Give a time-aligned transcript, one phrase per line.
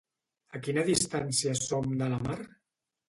[0.59, 2.39] A quina distància som de la mar?